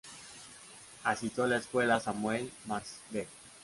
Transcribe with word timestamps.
Asistió 1.03 1.43
a 1.43 1.47
la 1.47 1.57
Escuela 1.57 1.99
Samuel 1.99 2.51
Marsden. 2.65 3.27